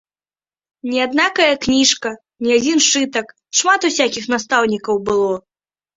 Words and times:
Не 0.93 0.99
аднакая 1.07 1.53
кніжка, 1.65 2.09
не 2.45 2.51
адзін 2.61 2.77
сшытак, 2.87 3.27
шмат 3.61 3.79
усякіх 3.91 4.23
настаўнікаў 4.37 4.95
было. 5.11 5.33